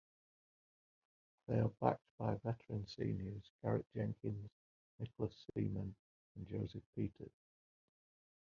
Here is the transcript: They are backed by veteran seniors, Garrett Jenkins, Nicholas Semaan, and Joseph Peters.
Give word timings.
They 1.47 1.59
are 1.59 1.69
backed 1.79 2.01
by 2.17 2.33
veteran 2.43 2.87
seniors, 2.87 3.51
Garrett 3.61 3.85
Jenkins, 3.93 4.49
Nicholas 4.97 5.35
Semaan, 5.55 5.93
and 6.35 6.47
Joseph 6.47 6.81
Peters. 6.95 7.29